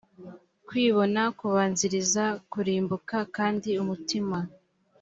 [0.67, 4.37] kwibona kubanziriza kurimbuka kandi umutima